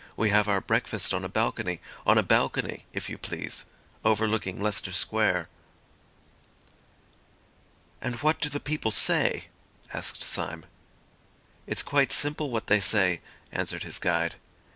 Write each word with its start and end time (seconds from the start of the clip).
We 0.17 0.31
have 0.31 0.49
our 0.49 0.61
breakfast 0.61 1.13
on 1.13 1.23
a 1.23 1.29
balcony—on 1.29 2.17
a 2.17 2.23
balcony, 2.23 2.85
if 2.91 3.07
you 3.07 3.19
please—overlooking 3.19 4.59
Leicester 4.59 4.91
Square." 4.93 5.47
"And 8.01 8.15
what 8.23 8.41
do 8.41 8.49
the 8.49 8.59
people 8.59 8.89
say?" 8.89 9.49
asked 9.93 10.23
Syme. 10.23 10.65
"It's 11.67 11.83
quite 11.83 12.11
simple 12.11 12.49
what 12.49 12.65
they 12.65 12.79
say," 12.79 13.21
answered 13.51 13.83
his 13.83 13.99
guide. 13.99 14.37